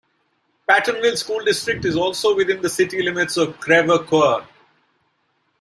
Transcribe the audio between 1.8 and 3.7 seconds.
is also within the city limits of